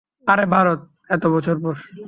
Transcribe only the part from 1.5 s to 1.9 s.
পরে।